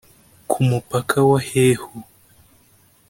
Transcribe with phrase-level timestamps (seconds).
[0.49, 1.91] Ku mupaka wa Hehu